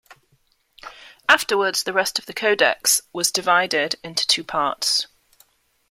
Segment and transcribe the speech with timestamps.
[1.29, 5.05] Afterwards the rest of the codex was divided in two parts.